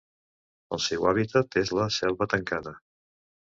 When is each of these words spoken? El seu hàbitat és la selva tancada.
El 0.77 0.81
seu 0.85 1.05
hàbitat 1.09 1.59
és 1.63 1.75
la 1.81 1.87
selva 1.99 2.31
tancada. 2.35 2.77